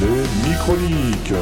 les 0.00 0.48
Microniques. 0.48 1.34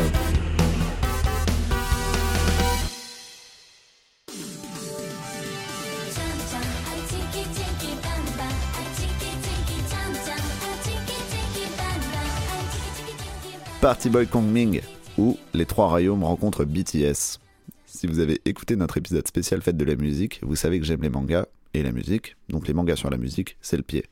Party 13.80 14.09
Boy 14.11 14.27
Kong 14.27 14.45
Ming, 14.45 14.80
où 15.18 15.36
les 15.54 15.66
trois 15.66 15.88
royaumes 15.88 16.25
rencontrent 16.25 16.64
BTS. 16.64 17.38
Si 17.86 18.07
vous 18.07 18.18
avez 18.18 18.41
écouté 18.45 18.75
notre 18.77 18.96
épisode 18.96 19.27
spécial 19.29 19.61
Fête 19.61 19.77
de 19.77 19.84
la 19.84 19.96
musique, 19.96 20.41
vous 20.43 20.57
savez 20.57 20.80
que 20.80 20.86
j'aime 20.86 21.02
les 21.02 21.11
mangas 21.11 21.46
et 21.75 21.82
la 21.82 21.93
musique, 21.93 22.36
donc 22.48 22.68
les 22.68 22.75
mangas 22.75 22.96
sur 22.96 23.11
la 23.11 23.18
musique, 23.18 23.57
c'est 23.61 23.77
le 23.77 23.82
pied. 23.82 24.07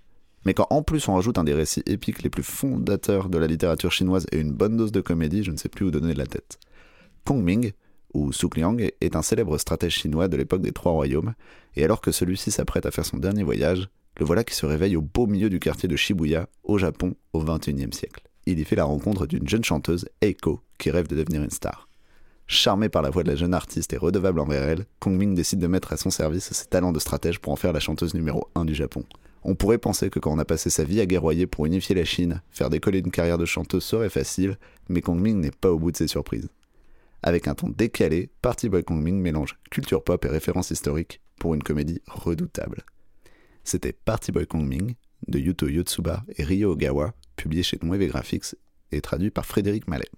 Mais 0.45 0.55
quand 0.55 0.67
en 0.71 0.83
plus 0.83 1.09
on 1.09 1.15
rajoute 1.15 1.39
un 1.39 1.45
des 1.45 1.55
récits 1.55 1.83
épiques 1.87 2.23
les 2.23 2.31
plus 2.31 2.43
fondateurs 2.43 3.29
de 3.29 3.39
la 3.39 3.47
littérature 3.47 3.93
chinoise 3.93 4.27
et 4.33 4.39
une 4.39 4.53
bonne 4.53 4.77
dose 4.77 4.93
de 4.93 5.01
comédie, 5.01 5.43
je 5.43 5.51
ne 5.51 5.57
sais 5.57 5.69
plus 5.69 5.87
où 5.87 5.91
donner 5.91 6.13
de 6.13 6.19
la 6.19 6.27
tête. 6.27 6.59
Kong 7.25 7.43
Ming, 7.43 7.73
ou 8.13 8.33
Suk 8.33 8.57
Liang, 8.57 8.77
est 8.79 9.17
un 9.17 9.23
célèbre 9.23 9.59
stratège 9.59 9.95
chinois 9.95 10.29
de 10.29 10.37
l'époque 10.37 10.63
des 10.63 10.73
Trois 10.73 10.93
Royaumes, 10.93 11.35
et 11.77 11.85
alors 11.85 12.01
que 12.01 12.13
celui-ci 12.13 12.51
s'apprête 12.51 12.87
à 12.87 12.91
faire 12.91 13.07
son 13.07 13.17
dernier 13.17 13.43
voyage, 13.43 13.89
le 14.19 14.27
voilà 14.27 14.45
qui 14.45 14.55
se 14.55 14.67
réveille 14.67 14.97
au 14.97 15.03
beau 15.03 15.27
milieu 15.27 15.51
du 15.51 15.59
quartier 15.59 15.89
de 15.89 15.97
Shibuya, 15.97 16.49
au 16.63 16.79
Japon, 16.79 17.17
au 17.33 17.43
XXIe 17.43 17.93
siècle. 17.93 18.29
Il 18.47 18.61
y 18.61 18.65
fait 18.65 18.77
la 18.77 18.85
rencontre 18.85 19.27
d'une 19.27 19.49
jeune 19.49 19.65
chanteuse, 19.65 20.07
Eiko, 20.21 20.61
qui 20.79 20.91
rêve 20.91 21.09
de 21.09 21.17
devenir 21.17 21.43
une 21.43 21.51
star. 21.51 21.89
Charmé 22.47 22.91
par 22.91 23.01
la 23.01 23.09
voix 23.09 23.23
de 23.23 23.31
la 23.31 23.37
jeune 23.37 23.55
artiste 23.55 23.95
et 23.95 23.97
redevable 23.97 24.39
envers 24.39 24.63
elle, 24.63 24.85
Kong 25.01 25.17
Ming 25.17 25.35
décide 25.35 25.61
de 25.61 25.67
mettre 25.67 25.95
à 25.95 25.97
son 25.97 26.11
service 26.11 26.53
ses 26.53 26.67
talents 26.67 26.93
de 26.93 26.99
stratège 26.99 27.41
pour 27.41 27.53
en 27.53 27.57
faire 27.57 27.73
la 27.73 27.81
chanteuse 27.81 28.13
numéro 28.13 28.49
1 28.55 28.67
du 28.67 28.75
Japon. 28.75 29.03
On 29.45 29.55
pourrait 29.55 29.79
penser 29.79 30.09
que 30.09 30.19
quand 30.19 30.33
on 30.33 30.39
a 30.39 30.45
passé 30.47 30.71
sa 30.71 30.85
vie 30.85 31.01
à 31.01 31.07
guerroyer 31.07 31.47
pour 31.47 31.67
unifier 31.67 31.95
la 31.95 32.07
Chine, 32.07 32.41
faire 32.51 32.71
décoller 32.71 33.01
une 33.01 33.11
carrière 33.11 33.37
de 33.37 33.45
chanteuse 33.45 33.85
serait 33.85 34.09
facile, 34.09 34.57
mais 34.89 35.03
Kong 35.03 35.21
Ming 35.21 35.39
n'est 35.39 35.51
pas 35.51 35.71
au 35.71 35.79
bout 35.79 35.93
de 35.93 35.97
ses 35.99 36.09
surprises. 36.09 36.49
Avec 37.23 37.47
un 37.47 37.55
ton 37.55 37.69
décalé, 37.69 38.31
Party 38.41 38.71
Boy 38.71 38.85
Kong 38.85 39.03
Ming 39.03 39.21
mélange 39.21 39.59
culture 39.71 40.03
pop 40.03 40.25
et 40.25 40.29
références 40.29 40.71
historiques 40.71 41.21
pour 41.39 41.55
une 41.55 41.63
comédie 41.63 42.01
redoutable. 42.07 42.85
C'était 43.65 43.93
Party 43.93 44.33
Boy 44.33 44.47
Kong 44.47 44.67
Ming 44.67 44.95
de 45.29 45.39
Yuto 45.39 45.69
Yotsuba 45.69 46.25
et 46.37 46.45
Ryo 46.45 46.73
Ogawa, 46.73 47.13
publié 47.37 47.63
chez 47.63 47.79
Nueve 47.83 48.07
Graphics 48.07 48.57
et 48.93 49.01
traduit 49.01 49.31
par 49.31 49.45
Frédéric 49.45 49.89
Mallet. 49.89 50.09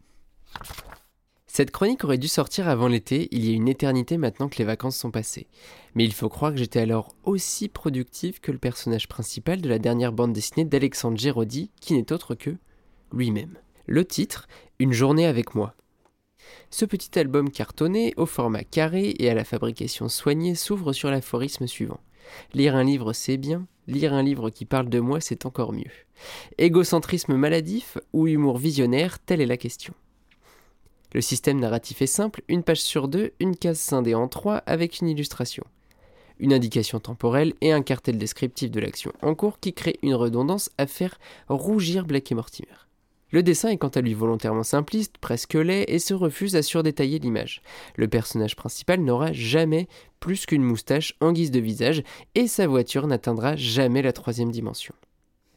Cette 1.57 1.71
chronique 1.71 2.05
aurait 2.05 2.19
dû 2.19 2.29
sortir 2.29 2.69
avant 2.69 2.87
l'été, 2.87 3.29
il 3.31 3.47
y 3.47 3.51
a 3.51 3.55
une 3.55 3.67
éternité 3.67 4.19
maintenant 4.19 4.51
que 4.51 4.59
les 4.59 4.67
vacances 4.67 4.99
sont 4.99 5.11
passées. 5.11 5.47
Mais 5.95 6.05
il 6.05 6.13
faut 6.13 6.29
croire 6.29 6.53
que 6.53 6.59
j'étais 6.59 6.81
alors 6.81 7.15
aussi 7.25 7.71
productif 7.71 8.41
que 8.41 8.53
le 8.53 8.59
personnage 8.59 9.09
principal 9.09 9.63
de 9.63 9.69
la 9.71 9.79
dernière 9.79 10.13
bande 10.13 10.35
dessinée 10.35 10.67
d'Alexandre 10.67 11.17
Géraudy, 11.17 11.71
qui 11.81 11.95
n'est 11.95 12.13
autre 12.13 12.35
que 12.35 12.51
lui-même. 13.11 13.57
Le 13.87 14.05
titre, 14.05 14.49
Une 14.79 14.93
journée 14.93 15.25
avec 15.25 15.55
moi. 15.55 15.75
Ce 16.69 16.85
petit 16.85 17.19
album 17.19 17.51
cartonné, 17.51 18.13
au 18.19 18.27
format 18.27 18.65
carré 18.65 19.15
et 19.19 19.31
à 19.31 19.35
la 19.35 19.45
fabrication 19.45 20.11
soignée, 20.11 20.57
s'ouvre 20.57 20.93
sur 20.93 21.11
l'aphorisme 21.11 21.67
suivant. 21.67 22.01
Lire 22.53 22.77
un 22.77 22.85
livre, 22.85 23.15
c'est 23.15 23.39
bien, 23.39 23.67
lire 23.87 24.13
un 24.13 24.23
livre 24.23 24.51
qui 24.51 24.67
parle 24.67 24.91
de 24.91 25.01
moi, 25.01 25.23
c'est 25.23 25.47
encore 25.47 25.73
mieux. 25.73 25.85
Égocentrisme 26.59 27.35
maladif 27.35 27.97
ou 28.13 28.27
humour 28.27 28.59
visionnaire, 28.59 29.19
telle 29.21 29.41
est 29.41 29.47
la 29.47 29.57
question. 29.57 29.95
Le 31.17 31.23
système 31.23 31.59
narratif 31.61 32.03
est 32.03 32.07
simple, 32.07 32.43
une 32.47 32.63
page 32.63 32.83
sur 32.83 33.09
deux, 33.09 33.33
une 33.41 33.57
case 33.57 33.79
scindée 33.79 34.15
en 34.15 34.29
trois 34.29 34.57
avec 34.67 35.01
une 35.01 35.09
illustration. 35.09 35.65
Une 36.39 36.53
indication 36.53 37.01
temporelle 37.01 37.55
et 37.63 37.73
un 37.73 37.81
cartel 37.81 38.19
descriptif 38.19 38.71
de 38.71 38.81
l'action 38.81 39.15
en 39.23 39.35
cours 39.35 39.59
qui 39.59 39.73
crée 39.73 39.99
une 40.03 40.15
redondance 40.15 40.69
à 40.77 40.87
faire 40.87 41.19
rougir 41.49 42.05
Black 42.05 42.31
et 42.31 42.35
Mortimer. 42.35 42.69
Le 43.31 43.43
dessin 43.43 43.71
est 43.71 43.79
quant 43.79 43.89
à 43.89 44.03
lui 44.03 44.13
volontairement 44.13 44.63
simpliste, 44.63 45.17
presque 45.17 45.55
laid, 45.55 45.87
et 45.89 46.01
se 46.01 46.13
refuse 46.13 46.55
à 46.55 46.61
surdétailler 46.61 47.19
l'image. 47.19 47.63
Le 47.95 48.09
personnage 48.09 48.55
principal 48.55 49.01
n'aura 49.01 49.33
jamais 49.33 49.89
plus 50.21 50.45
qu'une 50.45 50.63
moustache 50.63 51.15
en 51.23 51.33
guise 51.33 51.51
de 51.51 51.61
visage, 51.61 52.03
et 52.35 52.47
sa 52.47 52.67
voiture 52.67 53.07
n'atteindra 53.07 53.57
jamais 53.57 54.03
la 54.03 54.13
troisième 54.13 54.53
dimension. 54.53 54.95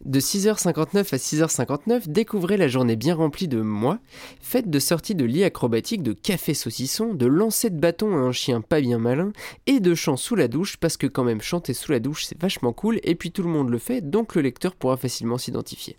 De 0.05 0.21
6h59 0.21 1.13
à 1.13 1.17
6h59, 1.17 2.07
découvrez 2.07 2.55
la 2.55 2.69
journée 2.69 2.95
bien 2.95 3.15
remplie 3.15 3.49
de 3.49 3.59
moi, 3.59 3.99
faite 4.39 4.69
de 4.69 4.79
sorties 4.79 5.13
de 5.13 5.25
lits 5.25 5.43
acrobatiques, 5.43 6.03
de 6.03 6.13
café 6.13 6.53
saucisson, 6.53 7.13
de 7.13 7.25
lancers 7.25 7.69
de 7.69 7.77
bâton 7.77 8.13
à 8.13 8.19
un 8.19 8.31
chien 8.31 8.61
pas 8.61 8.79
bien 8.79 8.97
malin, 8.97 9.33
et 9.67 9.81
de 9.81 9.93
chants 9.95 10.15
sous 10.15 10.35
la 10.35 10.47
douche, 10.47 10.77
parce 10.77 10.95
que 10.95 11.05
quand 11.05 11.25
même 11.25 11.41
chanter 11.41 11.73
sous 11.73 11.91
la 11.91 11.99
douche 11.99 12.23
c'est 12.23 12.39
vachement 12.39 12.71
cool, 12.71 13.01
et 13.03 13.15
puis 13.15 13.31
tout 13.31 13.43
le 13.43 13.49
monde 13.49 13.69
le 13.69 13.77
fait, 13.77 13.99
donc 13.99 14.35
le 14.35 14.41
lecteur 14.41 14.73
pourra 14.73 14.95
facilement 14.95 15.37
s'identifier. 15.37 15.97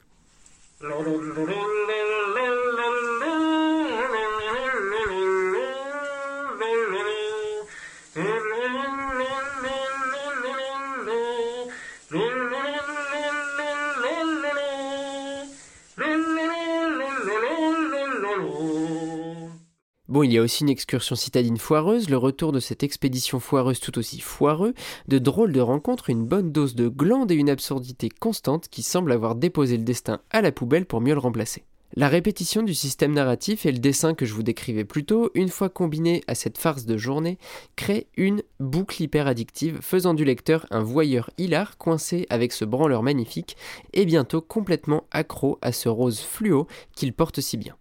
Bon, 20.11 20.25
il 20.25 20.33
y 20.33 20.39
a 20.39 20.43
aussi 20.43 20.65
une 20.65 20.71
excursion 20.71 21.15
citadine 21.15 21.57
foireuse, 21.57 22.11
le 22.11 22.17
retour 22.17 22.51
de 22.51 22.59
cette 22.59 22.83
expédition 22.83 23.39
foireuse 23.39 23.79
tout 23.79 23.97
aussi 23.97 24.19
foireux, 24.19 24.75
de 25.07 25.19
drôles 25.19 25.53
de 25.53 25.61
rencontres, 25.61 26.11
une 26.11 26.27
bonne 26.27 26.51
dose 26.51 26.75
de 26.75 26.89
glandes 26.89 27.31
et 27.31 27.37
une 27.37 27.49
absurdité 27.49 28.09
constante 28.09 28.67
qui 28.69 28.83
semble 28.83 29.13
avoir 29.13 29.37
déposé 29.37 29.77
le 29.77 29.85
destin 29.85 30.21
à 30.31 30.43
la 30.43 30.51
poubelle 30.51 30.85
pour 30.85 31.01
mieux 31.01 31.15
le 31.15 31.21
remplacer. 31.21 31.63
La 31.95 32.09
répétition 32.09 32.65
du 32.65 32.75
système 32.75 33.13
narratif 33.13 33.67
et 33.67 33.73
le 33.73 33.79
dessin 33.79 34.15
que 34.15 34.27
je 34.27 34.35
vous 34.35 34.43
décrivais 34.43 34.85
plus 34.85 35.05
tôt, 35.05 35.31
une 35.35 35.49
fois 35.49 35.69
combinés 35.69 36.25
à 36.27 36.35
cette 36.35 36.59
farce 36.59 36.87
de 36.87 36.97
journée, 36.97 37.39
créent 37.77 38.09
une 38.17 38.43
boucle 38.59 39.03
hyper 39.03 39.29
addictive, 39.29 39.79
faisant 39.81 40.15
du 40.15 40.25
lecteur 40.25 40.67
un 40.71 40.83
voyeur 40.83 41.31
hilar 41.39 41.79
coincé 41.79 42.27
avec 42.31 42.53
ce 42.53 42.65
branleur 42.65 43.05
magnifique 43.05 43.57
et 43.93 44.07
bientôt 44.07 44.41
complètement 44.41 45.05
accro 45.13 45.59
à 45.63 45.71
ce 45.71 45.89
rose 45.89 46.19
fluo 46.19 46.67
qu'il 46.97 47.13
porte 47.13 47.41
si 47.41 47.57
bien. 47.57 47.77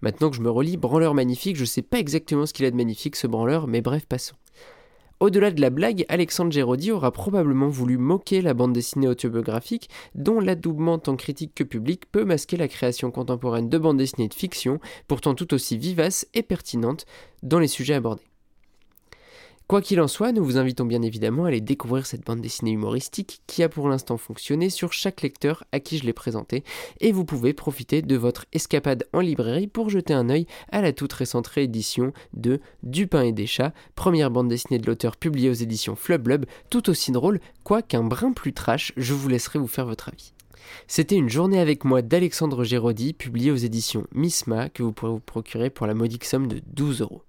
Maintenant 0.00 0.30
que 0.30 0.36
je 0.36 0.42
me 0.42 0.50
relis, 0.50 0.76
branleur 0.76 1.14
magnifique, 1.14 1.56
je 1.56 1.64
sais 1.64 1.82
pas 1.82 1.98
exactement 1.98 2.46
ce 2.46 2.52
qu'il 2.52 2.66
a 2.66 2.70
de 2.70 2.76
magnifique 2.76 3.16
ce 3.16 3.26
branleur, 3.26 3.66
mais 3.66 3.80
bref, 3.80 4.06
passons. 4.06 4.36
Au-delà 5.20 5.50
de 5.50 5.60
la 5.60 5.68
blague, 5.68 6.06
Alexandre 6.08 6.50
Géraudy 6.50 6.92
aura 6.92 7.12
probablement 7.12 7.68
voulu 7.68 7.98
moquer 7.98 8.40
la 8.40 8.54
bande 8.54 8.72
dessinée 8.72 9.06
autobiographique, 9.06 9.90
dont 10.14 10.40
l'adoubement 10.40 10.98
tant 10.98 11.14
critique 11.14 11.54
que 11.54 11.62
public 11.62 12.10
peut 12.10 12.24
masquer 12.24 12.56
la 12.56 12.68
création 12.68 13.10
contemporaine 13.10 13.68
de 13.68 13.76
bande 13.76 13.98
dessinée 13.98 14.28
de 14.28 14.34
fiction, 14.34 14.80
pourtant 15.08 15.34
tout 15.34 15.52
aussi 15.52 15.76
vivace 15.76 16.26
et 16.32 16.42
pertinente 16.42 17.04
dans 17.42 17.58
les 17.58 17.68
sujets 17.68 17.92
abordés. 17.92 18.29
Quoi 19.70 19.82
qu'il 19.82 20.00
en 20.00 20.08
soit, 20.08 20.32
nous 20.32 20.44
vous 20.44 20.58
invitons 20.58 20.84
bien 20.84 21.00
évidemment 21.00 21.44
à 21.44 21.46
aller 21.46 21.60
découvrir 21.60 22.04
cette 22.04 22.26
bande 22.26 22.40
dessinée 22.40 22.72
humoristique 22.72 23.40
qui 23.46 23.62
a 23.62 23.68
pour 23.68 23.88
l'instant 23.88 24.16
fonctionné 24.16 24.68
sur 24.68 24.92
chaque 24.92 25.22
lecteur 25.22 25.62
à 25.70 25.78
qui 25.78 25.96
je 25.96 26.04
l'ai 26.04 26.12
présenté, 26.12 26.64
et 27.00 27.12
vous 27.12 27.24
pouvez 27.24 27.52
profiter 27.52 28.02
de 28.02 28.16
votre 28.16 28.46
escapade 28.52 29.06
en 29.12 29.20
librairie 29.20 29.68
pour 29.68 29.88
jeter 29.88 30.12
un 30.12 30.28
œil 30.28 30.48
à 30.72 30.82
la 30.82 30.92
toute 30.92 31.12
récente 31.12 31.46
réédition 31.46 32.12
de 32.34 32.58
Du 32.82 33.06
pain 33.06 33.22
et 33.22 33.30
des 33.30 33.46
chats, 33.46 33.72
première 33.94 34.32
bande 34.32 34.48
dessinée 34.48 34.80
de 34.80 34.88
l'auteur 34.88 35.16
publiée 35.16 35.50
aux 35.50 35.52
éditions 35.52 35.94
Flub 35.94 36.46
tout 36.68 36.90
aussi 36.90 37.12
drôle, 37.12 37.38
quoiqu'un 37.62 38.02
brin 38.02 38.32
plus 38.32 38.52
trash, 38.52 38.92
je 38.96 39.14
vous 39.14 39.28
laisserai 39.28 39.60
vous 39.60 39.68
faire 39.68 39.86
votre 39.86 40.08
avis. 40.08 40.32
C'était 40.88 41.14
une 41.14 41.30
journée 41.30 41.60
avec 41.60 41.84
moi 41.84 42.02
d'Alexandre 42.02 42.64
Géraudy, 42.64 43.12
publiée 43.12 43.52
aux 43.52 43.56
éditions 43.56 44.08
Misma, 44.10 44.68
que 44.68 44.82
vous 44.82 44.90
pourrez 44.90 45.12
vous 45.12 45.20
procurer 45.20 45.70
pour 45.70 45.86
la 45.86 45.94
modique 45.94 46.24
somme 46.24 46.48
de 46.48 46.60
12 46.74 47.02
euros. 47.02 47.22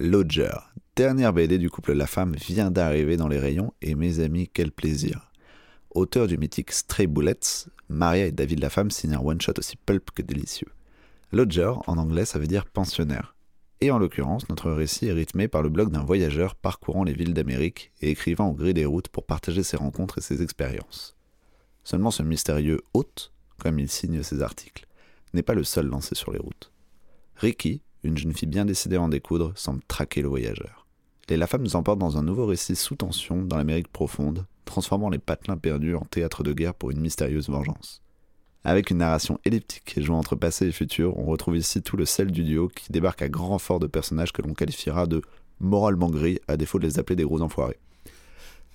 Lodger, 0.00 0.56
dernière 0.96 1.32
BD 1.32 1.56
du 1.56 1.70
couple 1.70 1.92
La 1.92 2.08
Femme, 2.08 2.34
vient 2.34 2.72
d'arriver 2.72 3.16
dans 3.16 3.28
les 3.28 3.38
rayons 3.38 3.72
et 3.80 3.94
mes 3.94 4.18
amis, 4.18 4.50
quel 4.52 4.72
plaisir. 4.72 5.30
Auteur 5.90 6.26
du 6.26 6.36
mythique 6.36 6.72
Stray 6.72 7.06
Bullets, 7.06 7.68
Maria 7.88 8.26
et 8.26 8.32
David 8.32 8.58
La 8.58 8.70
Femme 8.70 8.90
signent 8.90 9.14
un 9.14 9.20
one-shot 9.20 9.52
aussi 9.56 9.76
pulp 9.76 10.10
que 10.10 10.22
délicieux. 10.22 10.66
Lodger, 11.30 11.74
en 11.86 11.96
anglais, 11.96 12.24
ça 12.24 12.40
veut 12.40 12.48
dire 12.48 12.66
pensionnaire. 12.66 13.36
Et 13.80 13.92
en 13.92 13.98
l'occurrence, 14.00 14.48
notre 14.48 14.72
récit 14.72 15.06
est 15.06 15.12
rythmé 15.12 15.46
par 15.46 15.62
le 15.62 15.68
blog 15.68 15.92
d'un 15.92 16.02
voyageur 16.02 16.56
parcourant 16.56 17.04
les 17.04 17.14
villes 17.14 17.32
d'Amérique 17.32 17.92
et 18.00 18.10
écrivant 18.10 18.48
au 18.48 18.52
gré 18.52 18.74
des 18.74 18.86
routes 18.86 19.08
pour 19.08 19.24
partager 19.24 19.62
ses 19.62 19.76
rencontres 19.76 20.18
et 20.18 20.22
ses 20.22 20.42
expériences. 20.42 21.16
Seulement 21.84 22.10
ce 22.10 22.24
mystérieux 22.24 22.80
hôte, 22.94 23.32
comme 23.58 23.78
il 23.78 23.88
signe 23.88 24.24
ses 24.24 24.42
articles, 24.42 24.88
n'est 25.34 25.44
pas 25.44 25.54
le 25.54 25.62
seul 25.62 25.86
lancé 25.86 26.16
sur 26.16 26.32
les 26.32 26.40
routes. 26.40 26.72
Ricky, 27.36 27.82
une 28.04 28.16
jeune 28.16 28.32
fille 28.32 28.48
bien 28.48 28.64
décidée 28.64 28.96
à 28.96 29.02
en 29.02 29.08
découdre 29.08 29.52
semble 29.56 29.82
traquer 29.88 30.22
le 30.22 30.28
voyageur. 30.28 30.86
Les 31.28 31.36
La 31.36 31.48
nous 31.58 31.74
emporte 31.76 31.98
dans 31.98 32.18
un 32.18 32.22
nouveau 32.22 32.46
récit 32.46 32.76
sous 32.76 32.96
tension 32.96 33.42
dans 33.42 33.56
l'Amérique 33.56 33.88
profonde, 33.88 34.46
transformant 34.66 35.08
les 35.08 35.18
patelins 35.18 35.56
perdus 35.56 35.94
en 35.94 36.04
théâtre 36.04 36.42
de 36.42 36.52
guerre 36.52 36.74
pour 36.74 36.90
une 36.90 37.00
mystérieuse 37.00 37.48
vengeance. 37.48 38.02
Avec 38.62 38.90
une 38.90 38.98
narration 38.98 39.38
elliptique 39.44 40.00
jouant 40.00 40.18
entre 40.18 40.36
passé 40.36 40.66
et 40.66 40.72
futur, 40.72 41.16
on 41.18 41.24
retrouve 41.24 41.56
ici 41.56 41.82
tout 41.82 41.96
le 41.96 42.04
sel 42.04 42.30
du 42.30 42.44
duo 42.44 42.68
qui 42.68 42.92
débarque 42.92 43.22
à 43.22 43.28
grand 43.28 43.48
renfort 43.48 43.80
de 43.80 43.86
personnages 43.86 44.32
que 44.32 44.42
l'on 44.42 44.54
qualifiera 44.54 45.06
de 45.06 45.22
moralement 45.60 46.10
gris, 46.10 46.38
à 46.48 46.56
défaut 46.56 46.78
de 46.78 46.86
les 46.86 46.98
appeler 46.98 47.16
des 47.16 47.24
gros 47.24 47.40
enfoirés. 47.40 47.78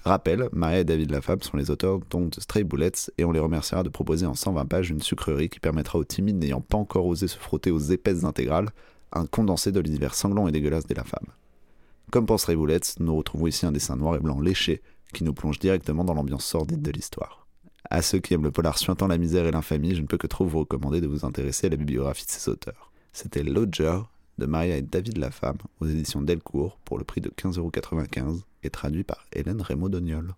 Rappel, 0.04 0.48
Maria 0.54 0.80
et 0.80 0.84
David 0.86 1.12
Lafave 1.12 1.44
sont 1.44 1.58
les 1.58 1.70
auteurs 1.70 2.00
donc 2.10 2.32
de 2.32 2.40
Stray 2.40 2.64
Bullets 2.64 3.12
et 3.18 3.26
on 3.26 3.32
les 3.32 3.40
remerciera 3.40 3.84
de 3.84 3.90
proposer 3.90 4.26
en 4.26 4.34
120 4.34 4.66
pages 4.66 4.90
une 4.90 5.02
sucrerie 5.02 5.50
qui 5.50 5.60
permettra 5.60 6.00
aux 6.00 6.06
timides 6.06 6.38
n'ayant 6.38 6.62
pas 6.62 6.78
encore 6.78 7.06
osé 7.06 7.28
se 7.28 7.38
frotter 7.38 7.70
aux 7.70 7.80
épaisses 7.80 8.24
intégrales 8.24 8.70
un 9.12 9.26
condensé 9.26 9.72
de 9.72 9.80
l'univers 9.80 10.16
sanglant 10.16 10.48
et 10.48 10.52
dégueulasse 10.52 10.86
des 10.86 10.96
Lafave. 10.96 11.26
Comme 12.12 12.26
pour 12.26 12.40
Stray 12.40 12.56
Bullets, 12.56 12.80
nous 13.00 13.16
retrouvons 13.16 13.48
ici 13.48 13.66
un 13.66 13.72
dessin 13.72 13.96
noir 13.96 14.16
et 14.16 14.20
blanc 14.20 14.40
léché 14.40 14.82
qui 15.14 15.24
nous 15.24 15.34
plonge 15.34 15.60
directement 15.60 16.04
dans 16.04 16.14
l'ambiance 16.14 16.46
sordide 16.46 16.82
de 16.82 16.92
l'histoire. 16.92 17.48
À 17.90 18.02
ceux 18.02 18.20
qui 18.20 18.34
aiment 18.34 18.44
le 18.44 18.52
polar 18.52 18.78
suintant 18.78 19.08
la 19.08 19.18
misère 19.18 19.46
et 19.46 19.52
l'infamie, 19.52 19.96
je 19.96 20.02
ne 20.02 20.08
peux 20.08 20.18
que 20.18 20.28
trop 20.28 20.46
vous 20.46 20.60
recommander 20.60 21.02
de 21.02 21.08
vous 21.08 21.26
intéresser 21.26 21.68
à 21.68 21.70
la 21.72 21.78
bibliographie 21.78 22.26
de 22.26 22.32
ces 22.32 22.50
auteurs. 22.50 22.92
C'était 23.14 23.44
Lodger 23.44 24.00
de 24.38 24.46
Maria 24.46 24.78
et 24.78 24.82
David 24.82 25.18
Lafemme 25.18 25.58
aux 25.80 25.88
éditions 25.88 26.22
Delcourt 26.22 26.78
pour 26.86 26.98
le 26.98 27.04
prix 27.04 27.22
de 27.22 27.30
15,95€ 27.30 28.42
et 28.64 28.70
traduit 28.70 29.04
par 29.04 29.26
Hélène 29.34 29.62
Raymond 29.62 29.90
Dognol. 29.90 30.34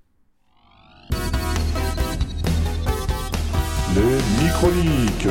Les 3.93 4.43
Microniques 4.43 5.27